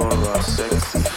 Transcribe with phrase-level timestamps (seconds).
[0.00, 1.09] you're uh, sexy.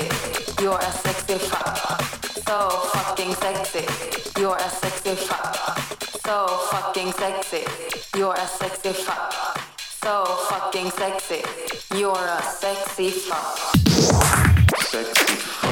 [0.00, 2.02] sexy, you're a sexy fuck.
[2.46, 5.78] So fucking sexy, you're a sexy fuck.
[6.24, 7.64] So fucking sexy,
[8.16, 9.32] you're a sexy fuck.
[9.78, 11.42] So fucking sexy,
[11.96, 13.58] you're a sexy fuck.
[14.78, 15.68] Sexy fuck.